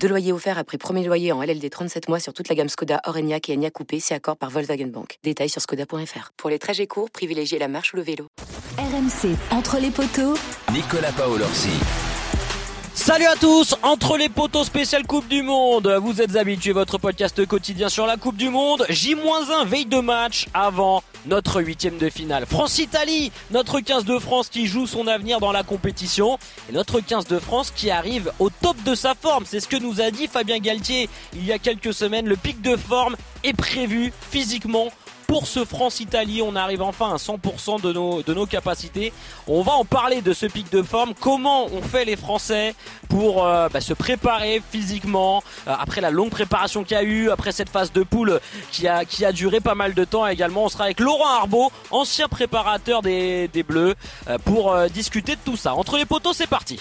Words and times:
Deux 0.00 0.08
loyers 0.08 0.32
offerts 0.32 0.58
après 0.58 0.78
premier 0.78 1.04
loyer 1.04 1.32
en 1.32 1.42
LLD 1.42 1.68
37 1.70 2.08
mois 2.08 2.20
sur 2.20 2.32
toute 2.32 2.48
la 2.48 2.54
gamme 2.54 2.68
Skoda, 2.68 3.00
Orenia 3.06 3.38
et 3.48 3.54
Enya 3.54 3.70
Coupé, 3.70 4.00
c'est 4.00 4.14
accord 4.14 4.36
par 4.36 4.50
Volkswagen 4.50 4.86
Bank. 4.86 5.18
Détails 5.24 5.48
sur 5.48 5.60
skoda.fr. 5.60 6.32
Pour 6.36 6.50
les 6.50 6.58
trajets 6.58 6.86
courts, 6.86 7.10
privilégiez 7.10 7.58
la 7.58 7.68
marche 7.68 7.92
ou 7.92 7.96
le 7.96 8.02
vélo. 8.02 8.28
RMC, 8.78 9.36
entre 9.50 9.78
les 9.78 9.90
poteaux. 9.90 10.34
Nicolas 10.72 11.12
Paolorsi. 11.12 11.70
Salut 12.96 13.26
à 13.26 13.36
tous, 13.36 13.76
entre 13.82 14.16
les 14.16 14.30
poteaux 14.30 14.64
spécial 14.64 15.06
Coupe 15.06 15.28
du 15.28 15.42
Monde. 15.42 15.86
Vous 16.02 16.22
êtes 16.22 16.34
habitués, 16.34 16.72
votre 16.72 16.96
podcast 16.96 17.44
quotidien 17.46 17.90
sur 17.90 18.06
la 18.06 18.16
Coupe 18.16 18.38
du 18.38 18.48
Monde. 18.48 18.86
J-1 18.88 19.66
veille 19.66 19.84
de 19.84 19.98
match 19.98 20.46
avant 20.54 21.04
notre 21.26 21.60
huitième 21.60 21.98
de 21.98 22.08
finale. 22.08 22.46
France-Italie, 22.46 23.32
notre 23.50 23.80
15 23.80 24.06
de 24.06 24.18
France 24.18 24.48
qui 24.48 24.66
joue 24.66 24.86
son 24.86 25.06
avenir 25.08 25.40
dans 25.40 25.52
la 25.52 25.62
compétition. 25.62 26.38
Et 26.70 26.72
notre 26.72 27.00
15 27.00 27.26
de 27.26 27.38
France 27.38 27.70
qui 27.70 27.90
arrive 27.90 28.32
au 28.38 28.48
top 28.48 28.82
de 28.82 28.94
sa 28.94 29.14
forme. 29.14 29.44
C'est 29.46 29.60
ce 29.60 29.68
que 29.68 29.76
nous 29.76 30.00
a 30.00 30.10
dit 30.10 30.26
Fabien 30.26 30.58
Galtier 30.58 31.10
il 31.34 31.44
y 31.44 31.52
a 31.52 31.58
quelques 31.58 31.92
semaines. 31.92 32.26
Le 32.26 32.36
pic 32.36 32.62
de 32.62 32.76
forme 32.76 33.14
est 33.44 33.52
prévu 33.52 34.10
physiquement 34.30 34.88
pour 35.26 35.46
ce 35.46 35.64
France-Italie. 35.64 36.42
On 36.42 36.56
arrive 36.56 36.82
enfin 36.82 37.12
à 37.12 37.16
100% 37.16 37.80
de 37.80 37.92
nos, 37.92 38.22
de 38.22 38.34
nos 38.34 38.46
capacités. 38.46 39.12
On 39.46 39.62
va 39.62 39.72
en 39.72 39.84
parler 39.84 40.22
de 40.22 40.32
ce 40.32 40.46
pic 40.46 40.70
de 40.72 40.82
forme. 40.82 41.14
Comment 41.18 41.66
on 41.66 41.82
fait 41.82 42.04
les 42.04 42.16
Français 42.16 42.74
pour 43.08 43.46
euh, 43.46 43.68
bah, 43.68 43.80
se 43.80 43.94
préparer 43.94 44.62
physiquement 44.70 45.42
euh, 45.66 45.74
après 45.78 46.00
la 46.00 46.10
longue 46.10 46.30
préparation 46.30 46.84
qu'il 46.84 46.96
y 46.96 47.00
a 47.00 47.02
eu, 47.02 47.30
après 47.30 47.52
cette 47.52 47.68
phase 47.68 47.92
de 47.92 48.02
poule 48.02 48.40
qui 48.72 48.88
a, 48.88 49.04
qui 49.04 49.24
a 49.24 49.32
duré 49.32 49.60
pas 49.60 49.74
mal 49.74 49.94
de 49.94 50.04
temps 50.04 50.26
également. 50.26 50.64
On 50.64 50.68
sera 50.68 50.84
avec 50.84 51.00
Laurent 51.00 51.28
Arbaud, 51.28 51.70
ancien 51.90 52.28
préparateur 52.28 53.02
des, 53.02 53.48
des 53.48 53.62
Bleus, 53.62 53.94
euh, 54.28 54.38
pour 54.38 54.76
discuter 54.88 55.36
de 55.36 55.40
tout 55.44 55.56
ça. 55.56 55.74
Entre 55.74 55.96
les 55.96 56.04
poteaux, 56.04 56.32
c'est 56.32 56.46
parti. 56.46 56.78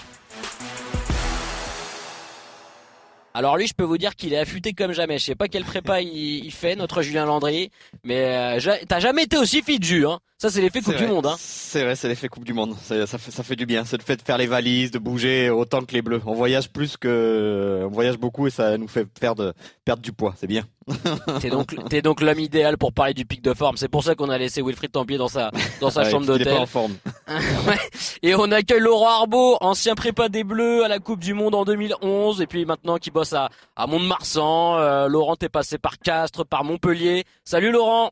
Alors 3.35 3.57
lui, 3.57 3.67
je 3.67 3.73
peux 3.73 3.83
vous 3.83 3.97
dire 3.97 4.15
qu'il 4.15 4.31
est 4.31 4.37
affûté 4.37 4.71
comme 4.71 4.93
jamais. 4.93 5.17
Je 5.17 5.25
sais 5.25 5.35
pas 5.35 5.49
quel 5.49 5.65
prépa 5.65 5.99
il, 5.99 6.49
fait, 6.51 6.77
notre 6.77 7.01
Julien 7.01 7.25
Landry, 7.25 7.69
mais 8.05 8.59
euh, 8.65 8.77
t'as 8.87 9.01
jamais 9.01 9.23
été 9.23 9.35
aussi 9.35 9.61
fit, 9.61 9.77
Jus. 9.81 10.07
Hein 10.07 10.19
ça, 10.37 10.49
c'est 10.49 10.61
l'effet 10.61 10.79
Coupe 10.79 10.95
du 10.95 11.07
Monde. 11.07 11.25
Hein. 11.25 11.35
C'est 11.37 11.83
vrai, 11.83 11.95
c'est 11.97 12.07
l'effet 12.07 12.29
Coupe 12.29 12.45
du 12.45 12.53
Monde. 12.53 12.75
Ça, 12.81 13.05
fait, 13.05 13.31
ça 13.31 13.43
fait 13.43 13.57
du 13.57 13.65
bien. 13.65 13.83
C'est 13.83 13.97
le 13.97 14.03
fait 14.03 14.15
de 14.15 14.21
faire 14.21 14.37
les 14.37 14.47
valises, 14.47 14.91
de 14.91 14.99
bouger 14.99 15.49
autant 15.49 15.81
que 15.81 15.93
les 15.93 16.01
Bleus. 16.01 16.21
On 16.25 16.33
voyage 16.33 16.69
plus 16.69 16.95
que, 16.95 17.81
on 17.83 17.89
voyage 17.89 18.17
beaucoup 18.17 18.47
et 18.47 18.51
ça 18.51 18.77
nous 18.77 18.87
fait 18.87 19.05
perdre, 19.05 19.53
perdre 19.83 20.01
du 20.01 20.13
poids. 20.13 20.33
C'est 20.37 20.47
bien. 20.47 20.63
t'es 21.41 21.49
donc, 21.49 21.75
t'es 21.89 22.01
donc 22.01 22.21
l'homme 22.21 22.39
idéal 22.39 22.77
pour 22.77 22.93
parler 22.93 23.13
du 23.13 23.25
pic 23.25 23.41
de 23.41 23.53
forme. 23.53 23.75
C'est 23.75 23.89
pour 23.89 24.03
ça 24.03 24.15
qu'on 24.15 24.29
a 24.29 24.37
laissé 24.37 24.61
Wilfried 24.61 24.91
Tempier 24.91 25.17
dans 25.17 25.27
sa, 25.27 25.51
dans 25.81 25.89
sa 25.89 26.09
chambre 26.09 26.25
d'hôtel. 26.25 26.53
en 26.53 26.65
forme. 26.65 26.95
Et 28.23 28.35
on 28.35 28.51
accueille 28.51 28.79
Laurent 28.79 29.21
Arbeau, 29.21 29.57
ancien 29.61 29.95
prépa 29.95 30.29
des 30.29 30.43
Bleus 30.43 30.83
à 30.83 30.87
la 30.87 30.99
Coupe 30.99 31.19
du 31.19 31.33
Monde 31.33 31.55
en 31.55 31.65
2011 31.65 32.41
et 32.41 32.47
puis 32.47 32.65
maintenant 32.65 32.97
qui 32.97 33.11
bosse 33.11 33.33
à, 33.33 33.49
à 33.75 33.87
Mont-de-Marsan. 33.87 34.77
Euh, 34.77 35.07
Laurent, 35.07 35.35
t'es 35.35 35.49
passé 35.49 35.77
par 35.77 35.97
Castres, 35.97 36.45
par 36.45 36.63
Montpellier. 36.63 37.23
Salut 37.43 37.71
Laurent. 37.71 38.11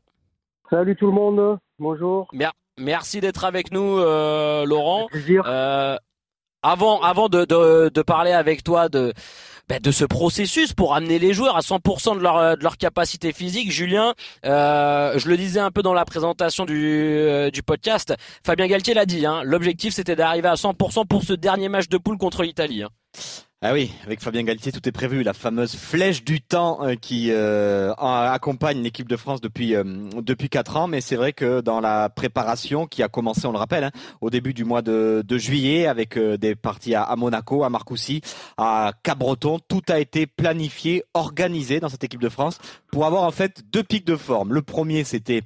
Salut 0.70 0.96
tout 0.96 1.06
le 1.06 1.12
monde. 1.12 1.58
Bonjour. 1.78 2.28
Merci 2.76 3.20
d'être 3.20 3.44
avec 3.44 3.70
nous, 3.72 3.98
euh, 3.98 4.64
Laurent. 4.64 5.06
Euh, 5.28 5.96
avant, 6.62 7.00
avant 7.02 7.28
de, 7.28 7.44
de, 7.44 7.90
de, 7.92 8.02
parler 8.02 8.32
avec 8.32 8.64
toi 8.64 8.88
de, 8.88 9.12
ben, 9.68 9.80
de 9.80 9.90
ce 9.90 10.04
processus 10.04 10.72
pour 10.72 10.94
amener 10.94 11.18
les 11.18 11.32
joueurs 11.32 11.56
à 11.56 11.60
100% 11.60 12.16
de 12.16 12.20
leur, 12.22 12.56
de 12.56 12.62
leur 12.62 12.76
capacité 12.76 13.32
physique, 13.32 13.70
Julien, 13.70 14.14
euh, 14.44 15.18
je 15.18 15.28
le 15.28 15.36
disais 15.36 15.60
un 15.60 15.70
peu 15.70 15.82
dans 15.82 15.94
la 15.94 16.04
présentation 16.04 16.64
du, 16.64 16.74
euh, 16.74 17.50
du 17.50 17.62
podcast, 17.62 18.14
Fabien 18.44 18.66
Galtier 18.66 18.94
l'a 18.94 19.06
dit, 19.06 19.26
hein, 19.26 19.42
l'objectif 19.44 19.94
c'était 19.94 20.16
d'arriver 20.16 20.48
à 20.48 20.54
100% 20.54 21.06
pour 21.06 21.22
ce 21.22 21.32
dernier 21.32 21.68
match 21.68 21.88
de 21.88 21.98
poule 21.98 22.18
contre 22.18 22.42
l'Italie. 22.42 22.82
Hein. 22.82 22.90
Ah 23.66 23.72
oui, 23.72 23.94
avec 24.04 24.20
Fabien 24.20 24.42
Galtier, 24.42 24.72
tout 24.72 24.86
est 24.86 24.92
prévu. 24.92 25.22
La 25.22 25.32
fameuse 25.32 25.74
flèche 25.74 26.22
du 26.22 26.42
temps 26.42 26.84
euh, 26.84 26.96
qui 26.96 27.30
euh, 27.30 27.94
accompagne 27.96 28.82
l'équipe 28.82 29.08
de 29.08 29.16
France 29.16 29.40
depuis 29.40 29.74
euh, 29.74 29.82
depuis 30.20 30.50
quatre 30.50 30.76
ans. 30.76 30.86
Mais 30.86 31.00
c'est 31.00 31.16
vrai 31.16 31.32
que 31.32 31.62
dans 31.62 31.80
la 31.80 32.10
préparation 32.10 32.86
qui 32.86 33.02
a 33.02 33.08
commencé, 33.08 33.46
on 33.46 33.52
le 33.52 33.56
rappelle, 33.56 33.84
hein, 33.84 33.90
au 34.20 34.28
début 34.28 34.52
du 34.52 34.66
mois 34.66 34.82
de, 34.82 35.24
de 35.26 35.38
juillet, 35.38 35.86
avec 35.86 36.18
des 36.18 36.54
parties 36.54 36.94
à, 36.94 37.16
Monaco, 37.16 37.64
à 37.64 37.70
Marcoussis, 37.70 38.20
à 38.58 38.92
Cabreton, 39.02 39.58
tout 39.66 39.80
a 39.88 39.98
été 39.98 40.26
planifié, 40.26 41.02
organisé 41.14 41.80
dans 41.80 41.88
cette 41.88 42.04
équipe 42.04 42.20
de 42.20 42.28
France 42.28 42.58
pour 42.92 43.06
avoir 43.06 43.22
en 43.22 43.30
fait 43.30 43.62
deux 43.72 43.82
pics 43.82 44.06
de 44.06 44.16
forme. 44.16 44.52
Le 44.52 44.60
premier, 44.60 45.04
c'était 45.04 45.40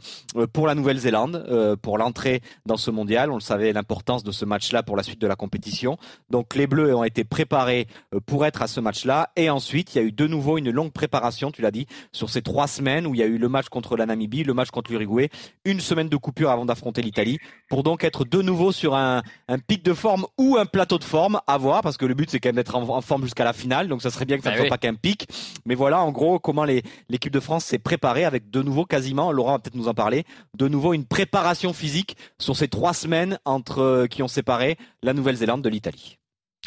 pour 0.53 0.67
la 0.67 0.75
Nouvelle-Zélande, 0.75 1.79
pour 1.83 1.99
l'entrée 1.99 2.43
dans 2.67 2.77
ce 2.77 2.91
mondial. 2.91 3.31
On 3.31 3.37
le 3.37 3.41
savait, 3.41 3.73
l'importance 3.73 4.25
de 4.25 4.33
ce 4.33 4.45
match-là 4.45 4.83
pour 4.83 4.97
la 4.97 5.05
suite 5.05 5.21
de 5.21 5.29
la 5.29 5.37
compétition. 5.37 5.99
Donc 6.31 6.57
les 6.57 6.67
Bleus 6.67 6.97
ont 6.97 7.05
été 7.05 7.23
préparés 7.23 7.87
euh, 8.08 8.08
pour 8.27 8.47
être 8.47 8.63
à 8.63 8.67
ce 8.67 8.81
match-là. 8.81 9.31
Et 9.37 9.51
ensuite, 9.51 9.95
il 9.95 9.99
y 9.99 10.01
a 10.01 10.05
eu 10.05 10.13
de 10.13 10.27
nouveau 10.27 10.59
une 10.59 10.71
longue 10.71 10.93
préparation, 10.93 11.51
tu 11.51 11.63
l'as 11.63 11.71
dit, 11.71 11.87
sur 12.13 12.31
ces 12.31 12.43
trois 12.43 12.67
semaines 12.67 13.07
où 13.07 13.15
il 13.15 13.21
y 13.21 13.23
a 13.23 13.27
eu 13.27 13.39
le 13.39 13.49
match 13.49 13.69
contre 13.69 13.97
la 13.97 14.07
Namibie, 14.07 14.45
le 14.45 14.55
match 14.55 14.71
contre 14.71 14.91
l'Uruguay, 14.91 15.29
une 15.65 15.81
semaine 15.81 16.09
de 16.09 16.17
coupure 16.17 16.51
avant 16.51 16.65
d'affronter 16.65 17.03
l'Italie, 17.03 17.39
pour 17.69 17.83
donc 17.83 18.05
être 18.05 18.25
de 18.25 18.43
nouveau 18.43 18.73
sur 18.73 18.95
un, 18.95 19.23
pic 19.67 19.83
de 19.85 19.93
forme 19.93 20.27
ou 20.39 20.57
un 20.57 20.67
plateau 20.67 20.99
de 20.99 21.05
forme 21.05 21.41
à 21.47 21.59
voir, 21.59 21.83
parce 21.83 21.97
que 21.97 22.07
le 22.07 22.15
but 22.15 22.31
c'est 22.31 22.41
quand 22.41 22.49
même 22.49 22.57
d'être 22.57 22.75
en, 22.75 23.01
forme 23.01 23.23
jusqu'à 23.23 23.45
la 23.45 23.53
finale, 23.53 23.89
donc 23.89 24.03
ça 24.03 24.11
serait 24.11 24.25
bien 24.25 24.39
que 24.39 24.45
ça 24.45 24.51
ne 24.51 24.57
bah 24.57 24.63
soit 24.63 24.69
pas 24.69 24.79
qu'un 24.79 24.95
pic. 24.95 25.27
Mais 25.67 25.75
voilà, 25.75 26.01
en 26.01 26.13
gros, 26.13 26.39
comment 26.39 26.65
l'équipe 26.65 27.33
de 27.33 27.41
France 27.41 27.65
s'est 27.65 27.79
préparée 27.79 28.25
avec 28.25 28.51
de 28.51 28.63
nouveau 28.63 28.85
quasiment, 28.85 29.33
Laurent 29.33 29.53
va 29.53 29.59
peut-être 29.59 29.77
nous 29.77 29.89
en 29.89 29.95
parler, 29.95 30.25
de 30.57 30.69
nouveau 30.69 30.95
une 30.95 31.05
préparation 31.05 31.73
physique 31.73 32.17
sur 32.39 32.57
ces 32.57 32.69
trois 32.69 32.95
semaines 32.95 33.39
entre 33.45 33.81
euh, 33.81 34.07
qui 34.07 34.23
ont 34.23 34.29
séparé 34.29 34.77
la 35.03 35.13
Nouvelle-Zélande 35.13 35.63
de 35.63 35.69
l'Italie. 35.69 36.19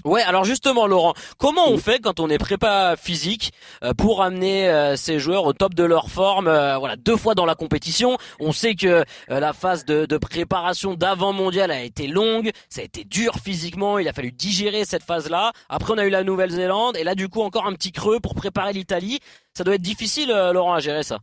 Ouais, 0.04 0.24
alors 0.24 0.46
justement, 0.46 0.88
Laurent, 0.88 1.14
comment 1.38 1.70
on 1.70 1.78
fait 1.78 2.00
quand 2.00 2.20
on 2.20 2.30
est 2.30 2.40
prépa 2.40 2.96
physique 2.98 3.52
euh, 3.84 3.94
pour 3.94 4.24
amener 4.24 4.68
euh, 4.68 4.96
ces 4.96 5.20
joueurs 5.20 5.46
au 5.46 5.54
top 5.54 5.76
de 5.76 5.84
leur 5.84 6.10
forme 6.10 6.48
euh, 6.48 6.78
Voilà, 6.78 6.96
deux 6.96 7.18
fois 7.18 7.36
dans 7.36 7.46
la 7.46 7.54
compétition, 7.54 8.18
on 8.40 8.52
sait 8.52 8.74
que 8.74 9.04
la 9.28 9.54
phase 9.54 9.86
de, 9.86 10.06
de 10.06 10.18
préparation 10.18 10.96
d'avant 10.96 11.34
mondial 11.34 11.70
a 11.70 11.84
été 11.84 12.08
longue, 12.08 12.52
ça 12.70 12.82
a 12.82 12.84
été 12.84 13.04
dur 13.04 13.36
physiquement, 13.36 14.00
il 14.00 14.08
a 14.08 14.14
fallu 14.14 14.32
digérer 14.32 14.86
cette 14.86 15.04
phase-là. 15.04 15.52
Après, 15.70 15.94
on 15.94 15.98
a 15.98 16.06
eu 16.06 16.10
la 16.10 16.24
Nouvelle-Zélande 16.24 16.98
et 16.98 17.04
là, 17.04 17.14
du 17.14 17.30
coup, 17.30 17.42
encore 17.42 17.68
un 17.68 17.74
petit 17.74 17.92
creux 17.92 18.20
pour 18.20 18.34
préparer 18.34 18.74
l'Italie. 18.74 19.20
Ça 19.54 19.64
doit 19.64 19.76
être 19.76 19.82
difficile, 19.82 20.30
Laurent, 20.54 20.74
à 20.74 20.80
gérer 20.80 21.04
ça. 21.04 21.20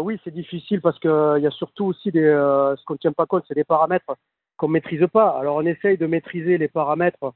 oui, 0.00 0.18
c'est 0.24 0.32
difficile 0.32 0.80
parce 0.80 0.98
que 0.98 1.36
il 1.36 1.42
y 1.42 1.46
a 1.46 1.50
surtout 1.50 1.84
aussi 1.84 2.10
des, 2.10 2.22
ce 2.22 2.84
qu'on 2.86 2.94
ne 2.94 2.98
tient 2.98 3.12
pas 3.12 3.26
compte, 3.26 3.44
c'est 3.46 3.54
des 3.54 3.64
paramètres 3.64 4.14
qu'on 4.56 4.68
maîtrise 4.68 5.06
pas. 5.12 5.30
Alors 5.38 5.56
on 5.56 5.66
essaye 5.66 5.98
de 5.98 6.06
maîtriser 6.06 6.58
les 6.58 6.68
paramètres 6.68 7.32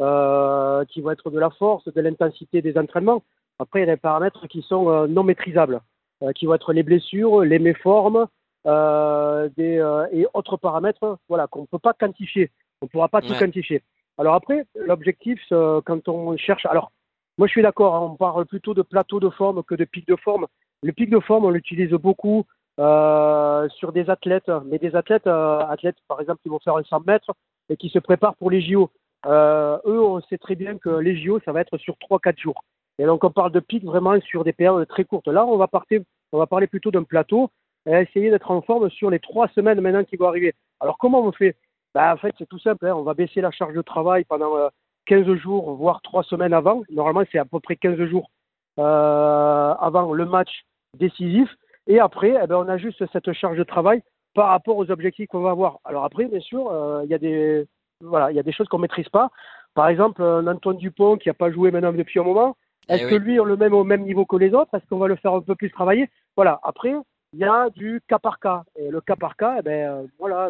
euh, 0.00 0.84
qui 0.86 1.02
vont 1.02 1.10
être 1.10 1.30
de 1.30 1.38
la 1.38 1.50
force, 1.50 1.86
de 1.92 2.00
l'intensité 2.00 2.62
des 2.62 2.78
entraînements. 2.78 3.22
Après, 3.58 3.80
il 3.80 3.86
y 3.86 3.90
a 3.90 3.94
des 3.94 4.00
paramètres 4.00 4.46
qui 4.46 4.62
sont 4.62 4.88
euh, 4.88 5.06
non 5.06 5.24
maîtrisables, 5.24 5.80
euh, 6.22 6.32
qui 6.32 6.46
vont 6.46 6.54
être 6.54 6.72
les 6.72 6.82
blessures, 6.82 7.42
les 7.42 7.58
méformes 7.58 8.26
des, 8.64 10.06
et 10.12 10.26
autres 10.32 10.56
paramètres 10.56 11.18
voilà, 11.28 11.46
qu'on 11.46 11.62
ne 11.62 11.66
peut 11.66 11.78
pas 11.78 11.92
quantifier. 11.92 12.50
On 12.80 12.86
ne 12.86 12.88
pourra 12.88 13.08
pas 13.08 13.20
tout 13.20 13.34
quantifier. 13.38 13.82
Alors 14.16 14.34
après, 14.34 14.66
l'objectif, 14.74 15.38
quand 15.50 16.08
on 16.08 16.36
cherche... 16.36 16.64
Alors, 16.66 16.92
moi 17.36 17.46
je 17.46 17.52
suis 17.52 17.62
d'accord, 17.62 17.94
hein, 17.94 18.10
on 18.12 18.16
parle 18.16 18.46
plutôt 18.46 18.74
de 18.74 18.82
plateau 18.82 19.20
de 19.20 19.30
forme 19.30 19.62
que 19.62 19.74
de 19.74 19.84
pic 19.84 20.06
de 20.06 20.16
forme. 20.16 20.46
Le 20.82 20.92
pic 20.92 21.10
de 21.10 21.20
forme, 21.20 21.44
on 21.44 21.50
l'utilise 21.50 21.90
beaucoup 21.90 22.44
euh, 22.80 23.68
sur 23.76 23.92
des 23.92 24.08
athlètes, 24.08 24.50
mais 24.64 24.78
des 24.78 24.96
athlètes, 24.96 25.26
euh, 25.26 25.58
athlètes 25.68 25.98
par 26.08 26.18
exemple 26.18 26.40
qui 26.42 26.48
vont 26.48 26.60
faire 26.60 26.76
un 26.76 26.82
100 26.82 27.06
mètres 27.06 27.30
et 27.68 27.76
qui 27.76 27.90
se 27.90 27.98
préparent 27.98 28.36
pour 28.36 28.50
les 28.50 28.62
JO. 28.62 28.90
Euh, 29.26 29.76
eux, 29.84 30.02
on 30.02 30.22
sait 30.22 30.38
très 30.38 30.54
bien 30.54 30.78
que 30.78 30.88
les 30.88 31.14
JO, 31.22 31.40
ça 31.44 31.52
va 31.52 31.60
être 31.60 31.76
sur 31.76 31.96
3-4 31.96 32.40
jours. 32.40 32.64
Et 32.98 33.04
donc 33.04 33.22
on 33.22 33.30
parle 33.30 33.52
de 33.52 33.60
pic 33.60 33.84
vraiment 33.84 34.18
sur 34.22 34.44
des 34.44 34.54
périodes 34.54 34.88
très 34.88 35.04
courtes. 35.04 35.28
Là, 35.28 35.44
on 35.44 35.58
va, 35.58 35.66
parler 35.66 36.66
plutôt 36.68 36.90
d'un 36.90 37.02
plateau 37.02 37.50
et 37.84 37.92
essayer 37.92 38.30
d'être 38.30 38.50
en 38.50 38.62
forme 38.62 38.88
sur 38.88 39.10
les 39.10 39.20
trois 39.20 39.48
semaines 39.48 39.82
maintenant 39.82 40.04
qui 40.04 40.16
vont 40.16 40.28
arriver. 40.28 40.54
Alors 40.80 40.96
comment 40.96 41.20
on 41.20 41.32
fait? 41.32 41.56
Bah, 41.94 42.14
En 42.14 42.16
fait, 42.16 42.34
c'est 42.38 42.48
tout 42.48 42.58
simple. 42.60 42.86
Hein. 42.86 42.94
On 42.96 43.02
va 43.02 43.12
baisser 43.12 43.42
la 43.42 43.50
charge 43.50 43.74
de 43.74 43.82
travail 43.82 44.24
pendant 44.24 44.70
15 45.04 45.34
jours, 45.34 45.74
voire 45.74 46.00
3 46.00 46.22
semaines 46.22 46.54
avant. 46.54 46.82
Normalement, 46.88 47.24
c'est 47.30 47.38
à 47.38 47.44
peu 47.44 47.60
près 47.60 47.76
15 47.76 47.98
jours 48.06 48.30
avant 48.78 50.14
le 50.14 50.24
match 50.24 50.64
décisif. 50.98 51.50
Et 51.90 51.98
après, 51.98 52.38
eh 52.40 52.46
ben, 52.46 52.54
on 52.54 52.68
ajuste 52.68 53.02
cette 53.12 53.32
charge 53.32 53.58
de 53.58 53.64
travail 53.64 54.00
par 54.32 54.50
rapport 54.50 54.76
aux 54.76 54.88
objectifs 54.92 55.26
qu'on 55.26 55.40
va 55.40 55.50
avoir. 55.50 55.80
Alors 55.84 56.04
après, 56.04 56.26
bien 56.26 56.38
sûr, 56.38 56.70
euh, 56.70 57.00
il 57.02 57.10
y 57.10 57.14
a 57.14 57.18
des 57.18 57.66
voilà, 58.00 58.30
il 58.30 58.36
y 58.36 58.38
a 58.38 58.44
des 58.44 58.52
choses 58.52 58.68
qu'on 58.68 58.78
maîtrise 58.78 59.08
pas. 59.08 59.30
Par 59.74 59.88
exemple, 59.88 60.22
un 60.22 60.46
Antoine 60.46 60.76
Dupont 60.76 61.16
qui 61.16 61.28
n'a 61.28 61.34
pas 61.34 61.50
joué 61.50 61.72
maintenant 61.72 61.92
depuis 61.92 62.20
un 62.20 62.22
moment. 62.22 62.56
Eh 62.88 62.92
Est-ce 62.92 63.08
que 63.08 63.16
lui, 63.16 63.40
on 63.40 63.44
le 63.44 63.56
met 63.56 63.68
au 63.68 63.82
même 63.82 64.04
niveau 64.04 64.24
que 64.24 64.36
les 64.36 64.54
autres? 64.54 64.72
Est-ce 64.72 64.86
qu'on 64.88 64.98
va 64.98 65.08
le 65.08 65.16
faire 65.16 65.34
un 65.34 65.40
peu 65.40 65.56
plus 65.56 65.70
travailler? 65.72 66.08
Voilà. 66.36 66.60
Après, 66.62 66.94
il 67.32 67.40
y 67.40 67.44
a 67.44 67.68
du 67.70 68.00
cas 68.06 68.20
par 68.20 68.38
cas. 68.38 68.62
Et 68.76 68.88
le 68.88 69.00
cas 69.00 69.16
par 69.16 69.34
cas, 69.34 69.56
eh 69.58 69.62
ben, 69.62 70.06
voilà, 70.20 70.48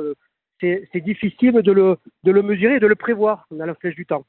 c'est 0.60 1.00
difficile 1.00 1.52
de 1.52 1.72
le, 1.72 1.96
de 2.22 2.32
le 2.32 2.42
mesurer 2.42 2.76
et 2.76 2.80
de 2.80 2.86
le 2.86 2.96
prévoir 2.96 3.46
dans 3.50 3.64
la 3.64 3.74
flèche 3.74 3.96
du 3.96 4.04
temps. 4.04 4.26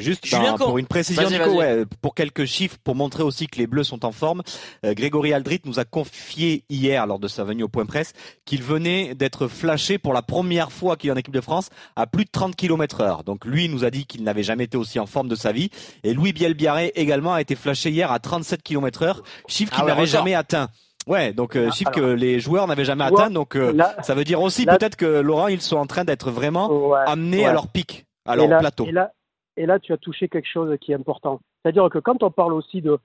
Juste 0.00 0.34
pour 0.58 0.78
une 0.78 0.86
précision, 0.86 1.28
Nico, 1.28 1.54
ouais, 1.54 1.84
pour 2.00 2.14
quelques 2.14 2.44
chiffres, 2.44 2.76
pour 2.82 2.94
montrer 2.94 3.22
aussi 3.22 3.46
que 3.46 3.58
les 3.58 3.66
Bleus 3.66 3.84
sont 3.84 4.04
en 4.04 4.12
forme, 4.12 4.42
euh, 4.84 4.94
Grégory 4.94 5.32
Aldrit 5.32 5.60
nous 5.64 5.78
a 5.78 5.84
confié 5.84 6.64
hier, 6.68 7.06
lors 7.06 7.18
de 7.18 7.28
sa 7.28 7.44
venue 7.44 7.62
au 7.62 7.68
point 7.68 7.86
presse, 7.86 8.12
qu'il 8.44 8.62
venait 8.62 9.14
d'être 9.14 9.48
flashé 9.48 9.98
pour 9.98 10.12
la 10.12 10.22
première 10.22 10.72
fois 10.72 10.96
qu'il 10.96 11.10
est 11.10 11.12
en 11.12 11.16
équipe 11.16 11.34
de 11.34 11.40
France 11.40 11.70
à 11.96 12.06
plus 12.06 12.24
de 12.24 12.30
30 12.30 12.56
km 12.56 13.00
heure. 13.00 13.24
Donc 13.24 13.44
lui 13.44 13.68
nous 13.68 13.84
a 13.84 13.90
dit 13.90 14.06
qu'il 14.06 14.22
n'avait 14.24 14.42
jamais 14.42 14.64
été 14.64 14.76
aussi 14.76 14.98
en 14.98 15.06
forme 15.06 15.28
de 15.28 15.34
sa 15.34 15.52
vie. 15.52 15.70
Et 16.04 16.14
Louis 16.14 16.32
Bielbiaré 16.32 16.92
également 16.94 17.34
a 17.34 17.40
été 17.40 17.54
flashé 17.54 17.90
hier 17.90 18.12
à 18.12 18.18
37 18.18 18.62
km 18.62 19.02
heure, 19.02 19.22
chiffre 19.48 19.72
qu'il 19.72 19.84
ah 19.84 19.88
n'avait 19.88 20.06
jamais 20.06 20.34
atteint. 20.34 20.68
Ouais, 21.08 21.32
donc 21.32 21.56
euh, 21.56 21.70
chiffre 21.72 21.90
que 21.90 22.00
les 22.00 22.38
joueurs 22.38 22.68
n'avaient 22.68 22.84
jamais 22.84 23.04
atteint. 23.04 23.30
Donc 23.30 23.56
euh, 23.56 23.76
ça 24.02 24.14
veut 24.14 24.24
dire 24.24 24.40
aussi 24.40 24.66
peut-être 24.66 24.96
que 24.96 25.06
Laurent, 25.06 25.48
ils 25.48 25.60
sont 25.60 25.76
en 25.76 25.86
train 25.86 26.04
d'être 26.04 26.30
vraiment 26.30 26.94
amenés 27.06 27.46
à 27.46 27.52
leur 27.52 27.68
pic, 27.68 28.06
à 28.26 28.36
leur 28.36 28.58
plateau. 28.58 28.86
Et 28.86 28.92
là, 28.92 29.10
tu 29.56 29.92
as 29.92 29.96
touché 29.98 30.28
quelque 30.28 30.48
chose 30.48 30.76
qui 30.80 30.92
est 30.92 30.94
important. 30.94 31.40
C'est-à-dire 31.62 31.88
que 31.90 31.98
quand 31.98 32.22
on 32.22 32.30
parle 32.30 32.52
aussi 32.52 32.82
de 32.82 32.98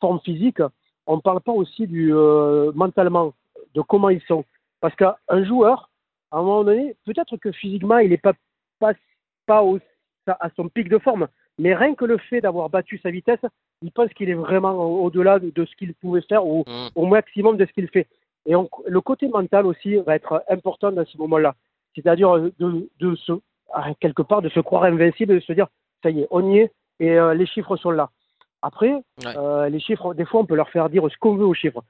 forme 0.00 0.20
physique, 0.20 0.60
on 1.06 1.16
ne 1.16 1.20
parle 1.20 1.40
pas 1.40 1.52
aussi 1.52 1.86
du 1.86 2.14
euh, 2.14 2.72
mentalement, 2.74 3.34
de 3.74 3.80
comment 3.80 4.10
ils 4.10 4.22
sont. 4.22 4.44
Parce 4.80 4.94
qu'un 4.96 5.44
joueur, 5.44 5.90
à 6.30 6.38
un 6.38 6.42
moment 6.42 6.64
donné, 6.64 6.96
peut-être 7.04 7.36
que 7.36 7.52
physiquement, 7.52 7.98
il 7.98 8.10
n'est 8.10 8.18
pas, 8.18 8.34
pas, 8.78 8.92
pas 9.46 9.62
à 10.26 10.50
son 10.56 10.68
pic 10.68 10.88
de 10.88 10.98
forme, 10.98 11.28
mais 11.58 11.74
rien 11.74 11.94
que 11.94 12.04
le 12.04 12.18
fait 12.18 12.40
d'avoir 12.40 12.68
battu 12.70 12.98
sa 12.98 13.10
vitesse, 13.10 13.40
il 13.82 13.92
pense 13.92 14.12
qu'il 14.14 14.30
est 14.30 14.34
vraiment 14.34 14.74
au-delà 14.74 15.38
de, 15.38 15.64
ce 15.64 15.76
qu'il 15.76 15.94
pouvait 15.94 16.22
faire 16.22 16.46
ou 16.46 16.64
mmh. 16.66 16.88
au 16.94 17.06
maximum 17.06 17.56
de 17.56 17.66
ce 17.66 17.72
qu'il 17.72 17.88
fait. 17.88 18.06
Et 18.46 18.54
le 18.86 19.00
côté 19.00 19.28
mental 19.28 19.66
aussi 19.66 19.96
va 19.96 20.16
être 20.16 20.42
important 20.48 20.90
dans 20.90 21.04
ce 21.04 21.18
moment-là. 21.18 21.54
C'est-à-dire 21.94 22.50
de, 22.58 22.88
de 22.98 23.14
se, 23.16 23.32
quelque 24.00 24.22
part, 24.22 24.42
de 24.42 24.48
se 24.48 24.60
croire 24.60 24.84
invincible, 24.84 25.34
de 25.34 25.40
se 25.40 25.52
dire 25.52 25.68
ça 26.02 26.10
y 26.10 26.20
est, 26.20 26.28
on 26.30 26.50
y 26.50 26.58
est, 26.58 26.72
et 27.00 27.18
euh, 27.18 27.34
les 27.34 27.46
chiffres 27.46 27.76
sont 27.76 27.90
là. 27.90 28.10
Après, 28.62 28.94
euh, 29.26 29.68
les 29.68 29.80
chiffres, 29.80 30.14
des 30.14 30.24
fois, 30.24 30.40
on 30.40 30.46
peut 30.46 30.54
leur 30.54 30.70
faire 30.70 30.88
dire 30.88 31.04
ce 31.10 31.16
qu'on 31.18 31.36
veut 31.36 31.46
aux 31.46 31.54
chiffres. 31.54 31.82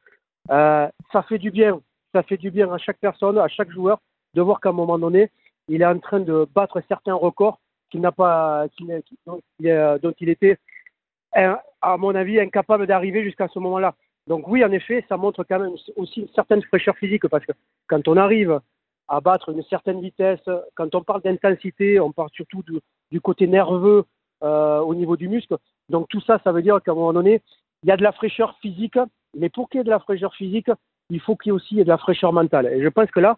Euh, 0.51 0.89
ça 1.13 1.23
fait 1.23 1.39
du 1.39 1.51
bien, 1.51 1.81
ça 2.15 2.23
fait 2.23 2.39
du 2.39 2.51
bien 2.51 2.73
à 2.73 2.79
chaque 2.79 2.99
personne, 2.99 3.39
à 3.39 3.49
chaque 3.49 3.71
joueur, 3.71 3.99
de 4.35 4.41
voir 4.41 4.61
qu'à 4.61 4.71
un 4.71 4.73
moment 4.73 4.99
donné, 4.99 5.31
il 5.69 5.83
est 5.83 5.87
en 5.87 5.99
train 5.99 6.21
de 6.21 6.47
battre 6.55 6.83
certains 6.89 7.15
records 7.15 7.61
qu'il 7.91 8.01
n'a 8.01 8.13
pas, 8.13 8.67
dont, 9.27 9.41
il, 9.61 10.29
était, 10.31 10.59
à 11.35 11.97
mon 11.99 12.15
avis, 12.15 12.41
incapable 12.41 12.87
d'arriver 12.87 13.23
jusqu'à 13.23 13.49
ce 13.49 13.59
moment-là. 13.59 13.95
Donc 14.27 14.49
oui, 14.49 14.65
en 14.65 14.73
effet, 14.73 15.05
ça 15.09 15.19
montre 15.19 15.45
quand 15.45 15.59
même 15.59 15.75
aussi 15.97 16.21
une 16.21 16.29
certaine 16.35 16.63
fraîcheur 16.63 16.97
physique 16.97 17.29
parce 17.29 17.45
que 17.45 17.53
quand 17.87 18.09
on 18.09 18.17
arrive 18.17 18.61
à 19.13 19.21
battre 19.21 19.51
une 19.51 19.63
certaine 19.65 20.01
vitesse. 20.01 20.41
Quand 20.75 20.95
on 20.95 21.03
parle 21.03 21.23
d'intensité, 21.23 22.01
on 22.01 22.13
parle 22.13 22.31
surtout 22.33 22.63
du, 23.13 23.21
côté 23.21 23.47
nerveux 23.47 24.05
euh, 24.43 24.81
au 24.81 24.95
niveau 24.95 25.17
du 25.17 25.29
muscle. 25.29 25.57
Donc 25.89 26.09
tout 26.09 26.21
ça, 26.21 26.41
ça 26.43 26.53
veut 26.53 26.63
dire 26.63 26.81
qu'à 26.83 26.93
un 26.93 26.95
moment 26.95 27.13
donné, 27.13 27.43
il 27.83 27.89
y 27.89 27.93
a 27.93 27.97
de 27.97 28.03
la 28.03 28.13
fraîcheur 28.13 28.57
physique, 28.61 28.99
mais 29.37 29.49
pour 29.49 29.69
qu'il 29.69 29.79
y 29.79 29.81
ait 29.81 29.85
de 29.85 29.91
la 29.91 30.01
fraîcheur 30.01 30.35
physique, 30.35 30.71
il 31.11 31.21
faut 31.21 31.37
qu'il 31.37 31.51
y 31.51 31.53
ait 31.53 31.57
aussi 31.57 31.77
de 31.77 31.83
la 31.85 31.99
fraîcheur 31.99 32.33
mentale. 32.33 32.67
Et 32.67 32.83
je 32.83 32.89
pense 32.89 33.11
que 33.11 33.21
là, 33.21 33.37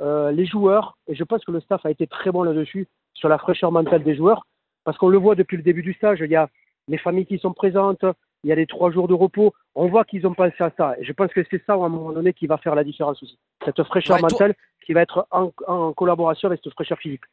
euh, 0.00 0.30
les 0.30 0.46
joueurs, 0.46 0.96
et 1.08 1.14
je 1.14 1.24
pense 1.24 1.44
que 1.44 1.52
le 1.52 1.60
staff 1.60 1.84
a 1.86 1.90
été 1.90 2.06
très 2.06 2.30
bon 2.30 2.42
là-dessus, 2.42 2.86
sur 3.14 3.28
la 3.28 3.38
fraîcheur 3.38 3.72
mentale 3.72 4.02
des 4.02 4.14
joueurs, 4.14 4.46
parce 4.84 4.98
qu'on 4.98 5.08
le 5.08 5.18
voit 5.18 5.34
depuis 5.34 5.56
le 5.56 5.62
début 5.62 5.82
du 5.82 5.94
stage, 5.94 6.20
il 6.20 6.30
y 6.30 6.36
a 6.36 6.48
les 6.88 6.98
familles 6.98 7.26
qui 7.26 7.38
sont 7.38 7.52
présentes, 7.52 8.04
il 8.44 8.50
y 8.50 8.52
a 8.52 8.54
les 8.54 8.66
trois 8.66 8.90
jours 8.92 9.08
de 9.08 9.14
repos. 9.14 9.52
On 9.74 9.88
voit 9.88 10.04
qu'ils 10.04 10.26
ont 10.26 10.34
pensé 10.34 10.54
à 10.60 10.70
ça. 10.76 10.94
Et 10.98 11.04
je 11.04 11.12
pense 11.12 11.32
que 11.32 11.44
c'est 11.50 11.62
ça, 11.66 11.72
à 11.72 11.76
un 11.76 11.88
moment 11.88 12.12
donné, 12.12 12.32
qui 12.32 12.46
va 12.46 12.58
faire 12.58 12.74
la 12.74 12.84
différence 12.84 13.20
aussi. 13.22 13.38
Cette 13.64 13.82
fraîcheur 13.82 14.20
mentale 14.20 14.54
qui 14.84 14.92
va 14.92 15.02
être 15.02 15.26
en, 15.30 15.92
collaboration 15.92 16.46
avec 16.46 16.60
cette 16.62 16.72
fraîcheur 16.72 16.98
physique. 16.98 17.24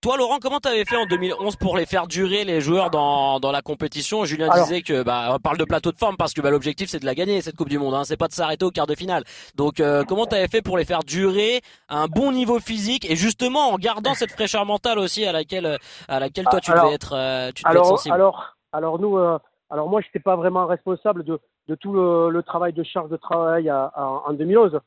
Toi, 0.00 0.16
Laurent, 0.16 0.38
comment 0.40 0.60
tu 0.60 0.68
avais 0.68 0.84
fait 0.84 0.96
en 0.96 1.06
2011 1.06 1.56
pour 1.56 1.76
les 1.76 1.84
faire 1.84 2.06
durer 2.06 2.44
les 2.44 2.60
joueurs 2.60 2.88
dans, 2.88 3.40
dans 3.40 3.50
la 3.50 3.62
compétition? 3.62 4.24
Julien 4.24 4.48
disait 4.54 4.82
que 4.82 5.02
bah 5.02 5.30
on 5.34 5.40
parle 5.40 5.58
de 5.58 5.64
plateau 5.64 5.90
de 5.90 5.98
forme 5.98 6.16
parce 6.16 6.32
que 6.34 6.40
bah, 6.40 6.50
l'objectif 6.50 6.88
c'est 6.88 7.00
de 7.00 7.04
la 7.04 7.16
gagner 7.16 7.40
cette 7.40 7.56
Coupe 7.56 7.68
du 7.68 7.80
Monde, 7.80 7.94
hein, 7.94 8.04
c'est 8.04 8.16
pas 8.16 8.28
de 8.28 8.32
s'arrêter 8.32 8.64
au 8.64 8.70
quart 8.70 8.86
de 8.86 8.94
finale. 8.94 9.24
Donc 9.56 9.80
euh, 9.80 10.04
comment 10.06 10.26
tu 10.26 10.36
avais 10.36 10.46
fait 10.46 10.62
pour 10.62 10.78
les 10.78 10.84
faire 10.84 11.02
durer 11.02 11.62
à 11.88 11.98
un 11.98 12.06
bon 12.06 12.30
niveau 12.30 12.60
physique 12.60 13.10
et 13.10 13.16
justement 13.16 13.70
en 13.72 13.76
gardant 13.76 14.14
cette 14.14 14.30
fraîcheur 14.30 14.64
mentale 14.66 15.00
aussi 15.00 15.26
à 15.26 15.32
laquelle 15.32 15.78
à 16.06 16.20
laquelle 16.20 16.44
toi 16.44 16.60
tu 16.60 16.70
devais 16.70 16.94
être 16.94 17.14
euh, 17.16 17.50
tu 17.52 17.64
alors, 17.66 17.86
sensible? 17.86 18.14
Alors 18.14 18.54
alors 18.72 19.00
nous 19.00 19.18
euh, 19.18 19.36
alors 19.68 19.88
moi 19.88 20.00
je 20.00 20.06
n'étais 20.06 20.20
pas 20.20 20.36
vraiment 20.36 20.66
responsable 20.66 21.24
de, 21.24 21.40
de 21.66 21.74
tout 21.74 21.92
le, 21.92 22.40
travail 22.46 22.72
de 22.72 22.84
charge 22.84 23.10
de 23.10 23.16
travail 23.16 23.68
en 23.72 24.32
2011 24.32 24.78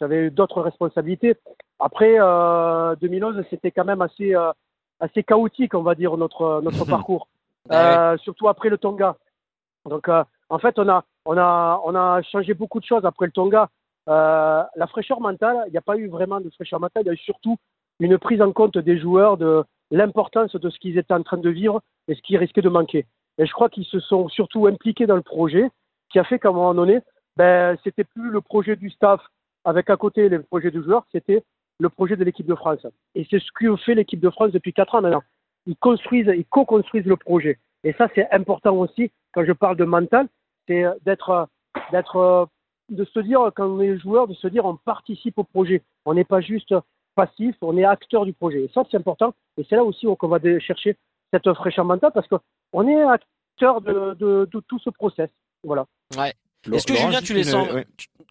j'avais 0.00 0.30
d'autres 0.30 0.60
responsabilités. 0.60 1.36
Après, 1.78 2.14
euh, 2.18 2.96
2011, 2.96 3.44
c'était 3.50 3.70
quand 3.70 3.84
même 3.84 4.02
assez, 4.02 4.34
euh, 4.34 4.52
assez 5.00 5.22
chaotique, 5.22 5.74
on 5.74 5.82
va 5.82 5.94
dire, 5.94 6.16
notre, 6.16 6.60
notre 6.62 6.84
parcours. 6.88 7.28
Euh, 7.72 8.16
surtout 8.18 8.48
après 8.48 8.68
le 8.68 8.78
Tonga. 8.78 9.16
Donc, 9.84 10.08
euh, 10.08 10.24
en 10.48 10.58
fait, 10.58 10.78
on 10.78 10.88
a, 10.88 11.04
on, 11.24 11.36
a, 11.36 11.80
on 11.84 11.94
a 11.94 12.22
changé 12.22 12.54
beaucoup 12.54 12.80
de 12.80 12.84
choses 12.84 13.04
après 13.04 13.26
le 13.26 13.32
Tonga. 13.32 13.68
Euh, 14.08 14.62
la 14.76 14.86
fraîcheur 14.86 15.20
mentale, 15.20 15.64
il 15.66 15.72
n'y 15.72 15.78
a 15.78 15.82
pas 15.82 15.96
eu 15.96 16.08
vraiment 16.08 16.40
de 16.40 16.48
fraîcheur 16.50 16.80
mentale, 16.80 17.02
il 17.04 17.06
y 17.06 17.10
a 17.10 17.14
eu 17.14 17.18
surtout 17.18 17.56
une 17.98 18.18
prise 18.18 18.40
en 18.40 18.52
compte 18.52 18.78
des 18.78 18.98
joueurs 18.98 19.36
de 19.36 19.64
l'importance 19.90 20.54
de 20.54 20.70
ce 20.70 20.78
qu'ils 20.78 20.98
étaient 20.98 21.14
en 21.14 21.22
train 21.22 21.38
de 21.38 21.50
vivre 21.50 21.80
et 22.08 22.14
ce 22.14 22.22
qui 22.22 22.36
risquait 22.36 22.62
de 22.62 22.68
manquer. 22.68 23.06
Et 23.38 23.46
je 23.46 23.52
crois 23.52 23.68
qu'ils 23.68 23.84
se 23.84 24.00
sont 24.00 24.28
surtout 24.28 24.66
impliqués 24.66 25.06
dans 25.06 25.16
le 25.16 25.22
projet, 25.22 25.68
qui 26.10 26.18
a 26.18 26.24
fait 26.24 26.38
qu'à 26.38 26.48
un 26.48 26.52
moment 26.52 26.74
donné, 26.74 27.00
ben, 27.36 27.76
c'était 27.82 28.04
plus 28.04 28.30
le 28.30 28.40
projet 28.40 28.76
du 28.76 28.90
staff 28.90 29.20
avec 29.64 29.90
à 29.90 29.96
côté 29.96 30.28
les 30.28 30.38
projets 30.38 30.70
du 30.70 30.82
joueur, 30.82 31.04
c'était 31.10 31.42
le 31.78 31.88
projet 31.88 32.16
de 32.16 32.24
l'équipe 32.24 32.46
de 32.46 32.54
France. 32.54 32.86
Et 33.14 33.26
c'est 33.30 33.38
ce 33.38 33.50
que 33.54 33.76
fait 33.76 33.94
l'équipe 33.94 34.20
de 34.20 34.30
France 34.30 34.52
depuis 34.52 34.72
quatre 34.72 34.94
ans 34.94 35.02
maintenant. 35.02 35.22
Ils 35.66 35.76
construisent, 35.76 36.32
ils 36.34 36.44
co-construisent 36.46 37.06
le 37.06 37.16
projet. 37.16 37.58
Et 37.84 37.92
ça, 37.94 38.08
c'est 38.14 38.30
important 38.32 38.74
aussi, 38.76 39.10
quand 39.32 39.44
je 39.44 39.52
parle 39.52 39.76
de 39.76 39.84
mental, 39.84 40.28
c'est 40.66 40.84
d'être, 41.04 41.48
d'être, 41.92 42.48
de 42.88 43.04
se 43.04 43.20
dire, 43.20 43.50
quand 43.54 43.66
on 43.66 43.80
est 43.80 43.98
joueur, 43.98 44.26
de 44.28 44.34
se 44.34 44.48
dire, 44.48 44.64
on 44.64 44.76
participe 44.76 45.38
au 45.38 45.44
projet. 45.44 45.82
On 46.04 46.14
n'est 46.14 46.24
pas 46.24 46.40
juste 46.40 46.74
passif, 47.14 47.56
on 47.60 47.76
est 47.76 47.84
acteur 47.84 48.24
du 48.24 48.32
projet. 48.32 48.64
Et 48.64 48.70
ça, 48.72 48.82
c'est 48.90 48.96
important. 48.96 49.34
Et 49.56 49.66
c'est 49.68 49.76
là 49.76 49.84
aussi 49.84 50.06
qu'on 50.18 50.28
va 50.28 50.38
chercher 50.60 50.96
cette 51.32 51.52
fraîcheur 51.54 51.84
mentale 51.84 52.12
parce 52.14 52.28
qu'on 52.28 52.88
est 52.88 53.02
acteur 53.02 53.80
de, 53.80 54.14
de, 54.14 54.60
tout 54.68 54.78
ce 54.78 54.90
process. 54.90 55.30
Voilà. 55.64 55.86
Ouais. 56.16 56.32
Est-ce 56.72 56.86
que 56.86 56.94
Julien, 56.94 57.20
tu 57.20 57.34
les 57.34 57.44
sens 57.44 57.68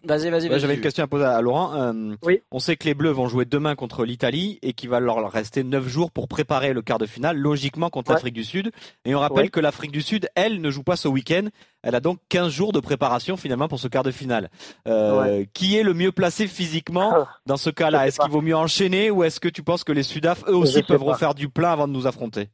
Vas-y, 0.06 0.30
vas-y. 0.30 0.60
J'avais 0.60 0.74
une 0.74 0.80
question 0.80 1.02
à 1.02 1.06
poser 1.08 1.24
à 1.24 1.40
Laurent. 1.40 1.74
Euh, 1.74 2.14
oui. 2.22 2.40
On 2.52 2.60
sait 2.60 2.76
que 2.76 2.84
les 2.84 2.94
Bleus 2.94 3.10
vont 3.10 3.26
jouer 3.26 3.44
demain 3.44 3.74
contre 3.74 4.04
l'Italie 4.04 4.58
et 4.62 4.72
qu'il 4.72 4.88
va 4.88 5.00
leur 5.00 5.30
rester 5.30 5.64
9 5.64 5.88
jours 5.88 6.12
pour 6.12 6.28
préparer 6.28 6.72
le 6.72 6.82
quart 6.82 6.98
de 6.98 7.06
finale, 7.06 7.36
logiquement 7.36 7.90
contre 7.90 8.12
l'Afrique 8.12 8.34
du 8.34 8.44
Sud. 8.44 8.70
Et 9.04 9.14
on 9.14 9.18
rappelle 9.18 9.50
que 9.50 9.58
l'Afrique 9.58 9.90
du 9.90 10.02
Sud, 10.02 10.28
elle, 10.36 10.60
ne 10.60 10.70
joue 10.70 10.84
pas 10.84 10.96
ce 10.96 11.08
week-end. 11.08 11.48
Elle 11.82 11.96
a 11.96 12.00
donc 12.00 12.18
15 12.28 12.52
jours 12.52 12.72
de 12.72 12.78
préparation 12.78 13.36
finalement 13.36 13.66
pour 13.66 13.80
ce 13.80 13.88
quart 13.88 14.04
de 14.04 14.12
finale. 14.12 14.48
Euh, 14.86 15.44
Qui 15.54 15.76
est 15.76 15.82
le 15.82 15.94
mieux 15.94 16.12
placé 16.12 16.46
physiquement 16.46 17.12
ah. 17.12 17.28
dans 17.46 17.56
ce 17.56 17.70
cas-là? 17.70 18.06
Est-ce 18.06 18.20
qu'il 18.20 18.30
vaut 18.30 18.42
mieux 18.42 18.56
enchaîner 18.56 19.10
ou 19.10 19.24
est-ce 19.24 19.40
que 19.40 19.48
tu 19.48 19.62
penses 19.62 19.82
que 19.82 19.92
les 19.92 20.04
Sudaf, 20.04 20.44
eux 20.46 20.56
aussi, 20.56 20.82
peuvent 20.82 21.02
refaire 21.02 21.34
du 21.34 21.48
plein 21.48 21.72
avant 21.72 21.88
de 21.88 21.92
nous 21.92 22.06
affronter? 22.06 22.50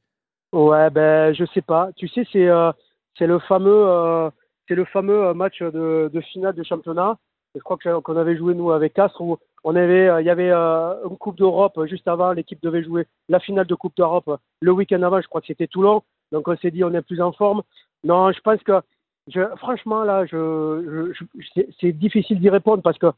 Ouais, 0.52 0.90
ben 0.90 1.35
je 1.35 1.45
sais 1.52 1.62
pas. 1.62 1.88
Tu 1.97 2.09
sais, 2.09 2.26
c'est 2.30 2.47
euh, 2.47 2.73
c'est 3.18 3.26
le 3.26 3.38
fameux 3.40 3.87
euh, 3.87 4.30
c'est 4.73 4.76
le 4.76 4.87
fameux 4.87 5.26
euh, 5.26 5.35
match 5.35 5.61
de, 5.61 6.11
finale 6.33 6.55
de 6.55 6.62
championnat. 6.62 7.19
Je 7.55 7.61
crois 7.61 7.76
qu'on 7.76 8.17
avait 8.17 8.38
joué 8.38 8.55
nous 8.55 8.71
avec 8.71 8.95
Castres 8.95 9.21
où 9.21 9.37
on 9.64 9.76
avait, 9.76 10.09
euh, 10.09 10.23
il 10.23 10.26
y 10.26 10.31
avait 10.31 10.50
euh, 10.50 10.95
une 11.11 11.19
Coupe 11.19 11.37
d'Europe 11.37 11.79
juste 11.85 12.09
avant. 12.09 12.33
L'équipe 12.33 12.62
devait 12.62 12.83
jouer 12.83 13.07
la 13.29 13.38
finale 13.38 13.67
de 13.67 13.75
Coupe 13.75 13.95
d'Europe 13.99 14.41
le 14.62 14.73
week-end 14.73 15.02
avant. 15.02 15.21
Je 15.21 15.29
crois 15.29 15.43
que 15.43 15.49
c'était 15.49 15.67
Toulon. 15.67 16.02
Donc 16.33 16.49
on 16.49 16.57
s'est 16.57 16.71
dit 16.71 16.85
on 16.85 16.95
est 16.95 17.02
plus 17.02 17.21
en 17.21 17.33
forme. 17.33 17.61
Non, 18.02 18.33
je 18.33 18.41
pense 18.41 18.62
que 18.62 18.81
franchement 19.59 20.05
là, 20.05 20.25
je, 20.25 21.12
c'est 21.79 21.93
difficile 21.93 22.41
d'y 22.41 22.49
répondre 22.49 22.83
parce 22.83 22.99
que 22.99 23.12